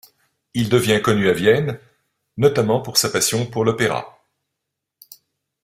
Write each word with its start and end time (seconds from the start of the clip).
Il 0.55 0.69
devient 0.69 0.99
connu 1.03 1.29
à 1.29 1.33
Vienne, 1.33 1.77
notamment 2.35 2.81
pour 2.81 2.97
sa 2.97 3.11
passion 3.11 3.45
pour 3.45 3.63
l'opéra. 3.63 4.17